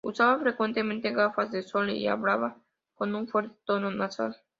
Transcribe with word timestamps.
Usaba 0.03 0.39
frecuentemente 0.39 1.11
gafas 1.11 1.51
de 1.51 1.61
sol 1.61 1.91
y 1.91 2.07
hablaba 2.07 2.57
con 2.95 3.13
un 3.13 3.27
fuerte 3.27 3.55
tono 3.65 3.91
nasal. 3.91 4.35